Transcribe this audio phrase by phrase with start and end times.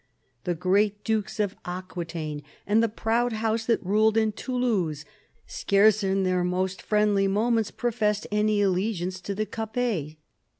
[0.45, 5.05] The great dukes of Aquitaine and the proud house that ruled in Toulouse
[5.45, 10.15] scarce in their most friendly moments professed any allegiance to the Capets.